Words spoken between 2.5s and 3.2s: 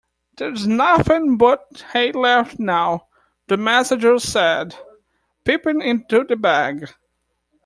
now,’